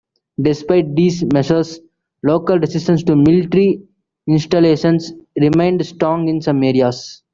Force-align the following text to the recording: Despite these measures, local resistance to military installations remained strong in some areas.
Despite 0.41 0.95
these 0.95 1.23
measures, 1.31 1.79
local 2.23 2.57
resistance 2.57 3.03
to 3.03 3.15
military 3.15 3.83
installations 4.27 5.11
remained 5.39 5.85
strong 5.85 6.27
in 6.27 6.41
some 6.41 6.63
areas. 6.63 7.21